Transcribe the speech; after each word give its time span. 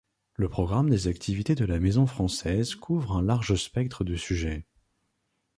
Le 0.33 0.49
programme 0.49 0.89
des 0.89 1.07
activités 1.07 1.53
de 1.53 1.63
la 1.63 1.79
Maison 1.79 2.07
française 2.07 2.73
couvre 2.73 3.17
un 3.17 3.21
large 3.21 3.53
spectre 3.53 4.03
de 4.03 4.15
sujets. 4.15 4.65